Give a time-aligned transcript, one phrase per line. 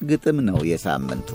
[0.00, 1.30] ግጥም ነው የሳምንቱ።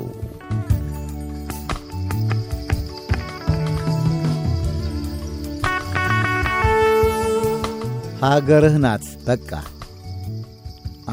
[8.23, 9.49] ሀገርህ ናት በቃ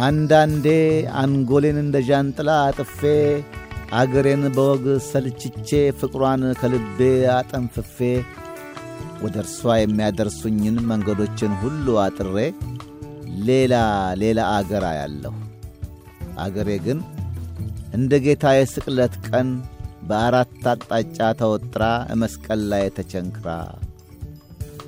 [0.01, 0.67] አንዳንዴ
[1.21, 3.01] አንጎሌን እንደ ዣንጥላ አጥፌ
[3.93, 5.71] አገሬን በወግ ሰልችቼ
[6.01, 7.01] ፍቅሯን ከልቤ
[7.37, 7.97] አጠንፍፌ
[9.23, 12.37] ወደ እርሷ የሚያደርሱኝን መንገዶችን ሁሉ አጥሬ
[13.49, 13.75] ሌላ
[14.23, 15.35] ሌላ አገር አያለሁ።
[16.41, 16.99] አገሬ ግን
[17.93, 19.49] እንደ ጌታ የስቅለት ቀን
[20.09, 21.85] በአራት አቅጣጫ ተወጥራ
[22.21, 23.49] መስቀል ላይ ተቸንክራ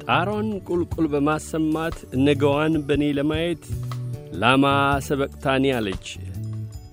[0.05, 1.97] ጣሯን ቁልቁል በማሰማት
[2.27, 3.65] ነገዋን በእኔ ለማየት
[4.43, 4.65] ላማ
[5.07, 6.07] ሰበቅታኒ አለች።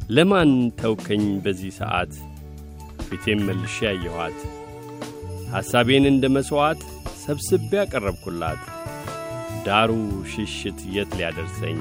[0.10, 2.14] ለማን ተውከኝ በዚህ ሰዓት?
[3.08, 4.40] ፊቴም መልሼ ያየኋት
[5.54, 6.82] ሐሳቤን እንደ መሥዋዕት
[7.24, 8.62] ሰብስቤ ያቀረብኩላት።
[9.66, 9.92] ዳሩ
[10.32, 11.80] ሽሽት የት ሊያደርሰኝ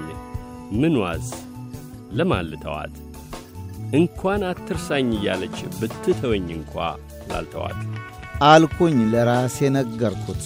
[0.81, 1.27] ምን ዋዝ
[2.13, 2.95] ለማን ልተዋት?
[3.97, 6.75] እንኳን አትርሳኝ እያለች ብትተወኝ እንኳ
[7.31, 7.79] ላልተዋት
[8.49, 10.43] አልኩኝ ለራሴ ነገርኩት።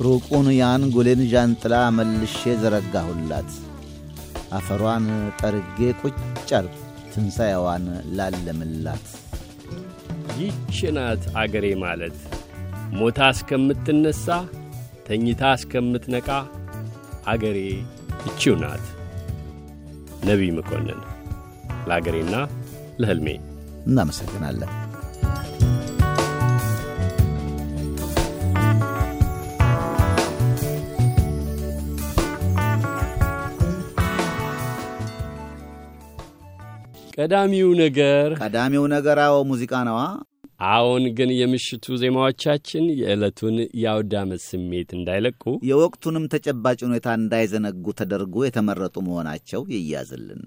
[0.00, 3.50] ሩቁን የአንጎሌን ዣንጥላ መልሼ ዘረጋሁላት።
[4.56, 5.06] አፈሯን
[5.40, 6.18] ጠርጌ ቁጭ
[6.58, 6.74] አልኩ
[7.12, 7.84] ትንሣኤዋን
[8.16, 9.06] ላለምላት።
[10.34, 12.16] ይህች ናት አገሬ ማለት
[12.98, 14.26] ሞታ እስከምትነሣ
[15.06, 16.28] ተኝታ እስከምትነቃ
[17.32, 17.58] አገሬ
[18.26, 18.84] ይቺው ናት።
[20.24, 21.00] ነቢይ መኮንን
[21.88, 22.34] ለአገሬና
[23.00, 23.28] ለሕልሜ
[23.86, 24.72] እናመሰግናለን።
[37.16, 40.00] ቀዳሚው ነገር ቀዳሚው ነገር አዎ ሙዚቃ ነዋ።
[40.66, 48.96] አዎን፣ ግን የምሽቱ ዜማዎቻችን የዕለቱን የአውደ ዓመት ስሜት እንዳይለቁ የወቅቱንም ተጨባጭ ሁኔታ እንዳይዘነጉ ተደርጎ የተመረጡ
[49.08, 50.42] መሆናቸው ይያዝልን።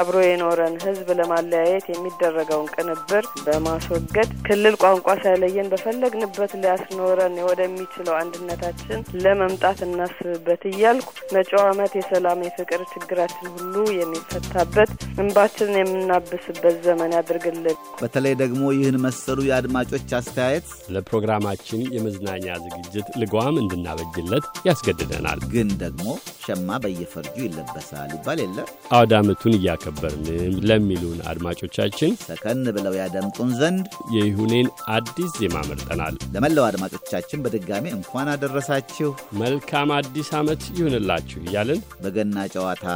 [0.00, 9.80] አብሮ የኖረን ሕዝብ ለማለያየት የሚደረገውን ቅንብር በማስወገድ ክልል ቋንቋ ሳይለየን በፈለግንበት ሊያስኖረን ወደሚችለው አንድነታችን ለመምጣት
[9.86, 14.90] እናስብበት እያልኩ መጪው ዓመት የሰላም የፍቅር ችግራችን ሁሉ የሚፈታበት
[15.22, 19.88] እንባችንን የምናብስበት ዘመን ያድርግልን። በተለይ ደግሞ ይህን መሰሉ የአድማጮች
[20.20, 26.06] አስተያየት ለፕሮግራማችን የመዝናኛ ዝግጅት ልጓም እንድናበጅለት ያስገድደናል። ግን ደግሞ
[26.44, 28.58] ሸማ በየፈርጁ ይለበሳል ይባል የለ
[28.96, 29.54] አውደ ዓመቱን
[29.92, 33.84] እያከበርንም ለሚሉን አድማጮቻችን ሰከን ብለው ያደምጡን ዘንድ
[34.14, 42.46] የይሁኔን አዲስ ዜማ መርጠናል። ለመላው አድማጮቻችን በድጋሚ እንኳን አደረሳችሁ። መልካም አዲስ ዓመት ይሁንላችሁ እያልን በገና
[42.54, 42.86] ጨዋታ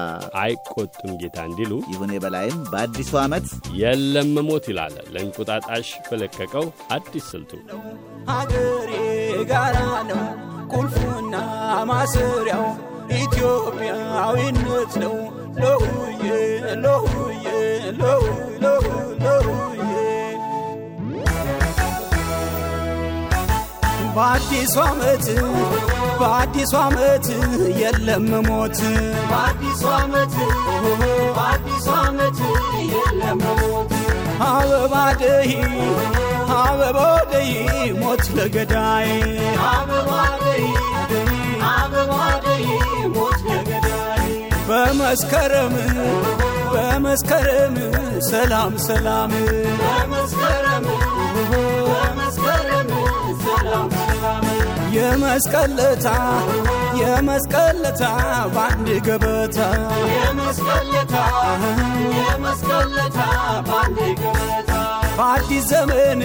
[0.45, 3.49] አይቆጡም ጌታ እንዲሉ ይሁኔ በላይም በአዲሱ ዓመት
[3.81, 6.67] የለም ሞት ይላል ለእንቁጣጣሽ በለቀቀው
[6.97, 7.53] አዲስ ስልቱ።
[8.31, 8.93] ሀገሬ
[9.51, 9.79] ጋራ
[10.11, 10.23] ነው
[10.75, 11.35] ቁልፉና
[11.91, 12.67] ማሰሪያው
[13.17, 15.15] ኢትዮጵያዊነት ነው
[15.57, 15.83] ሎሁ
[18.63, 18.87] ሎሁ
[19.25, 19.81] ሎሁዬ
[24.17, 24.75] በአዲሱ
[27.81, 28.79] የለም ሞት።
[29.31, 30.35] በአዲሱ ዓመት
[31.39, 32.39] በአዲሱ ዓመት
[32.95, 33.93] የለም ሞት።
[34.49, 35.53] አበባ ደይ
[36.59, 36.99] አበባ
[37.33, 37.53] ደይ
[38.01, 39.11] ሞት ለገዳይ።
[39.69, 40.11] አበባ
[40.45, 40.65] ደይ
[41.73, 42.13] አበባ
[42.47, 42.67] ደይ
[43.17, 43.34] ሞት
[44.69, 45.75] በመስከረም
[46.75, 47.75] በመስከረም
[48.29, 49.33] ሰላም ሰላም።
[49.81, 50.87] በመስከረም
[51.91, 52.89] በመስከረም
[53.45, 54.45] ሰላም ሰላም።
[54.97, 56.09] የመስቀለታ
[57.01, 58.03] የመስቀለታ
[58.55, 59.59] ባንድ ገበታ።
[60.15, 61.15] የመስቀለታ
[62.19, 63.19] የመስቀለታ
[63.69, 64.71] ባንድ ገበታ።
[65.19, 66.23] በአዲስ ዘመን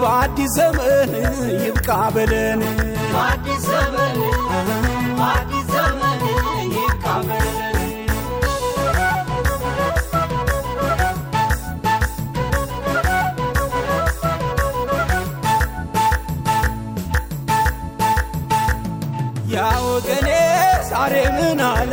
[0.00, 1.12] በአዲስ ዘመን
[1.60, 2.62] ይብቃ በለን።
[3.12, 4.83] በአዲስ ዘመን በአዲስ ዘመን
[7.26, 7.78] ይብቃ በለን
[19.48, 19.56] ያ
[19.86, 20.28] ወገኔ
[20.90, 21.92] ዛሬ ምን አለ?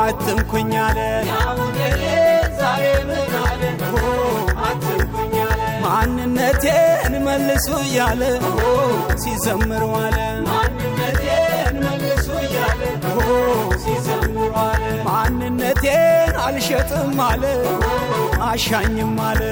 [0.00, 0.98] አትንኩኝ አለ።
[2.60, 3.62] ዛሬ ምን አለ?
[4.66, 8.22] አትንኩኝ አለ። ማንነቴን መልሱ እያለ
[9.22, 10.18] ሲዘምር ዋለ
[10.48, 12.80] ማንነቴን መልሱ እያለ
[16.44, 17.44] አልሸጥም አለ
[18.46, 19.42] አሻኝም አለ።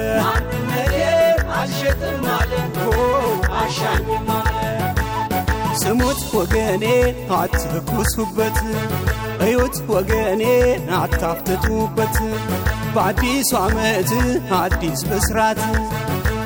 [1.53, 2.51] አልሸጥም አለ
[3.59, 4.57] አሻኝም አለ
[5.81, 6.85] ስሙት ወገኔ
[7.37, 8.57] አትኩሱበት፣
[9.45, 10.43] እዩት ወገኔ
[10.99, 12.17] አታፍትቱበት።
[12.95, 14.11] በአዲሱ ዓመት
[14.59, 15.61] አዲስ ብስራት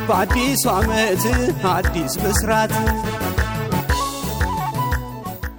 [0.07, 1.23] በአዲሱ ዓመት
[1.71, 2.73] አዲስ ብስራት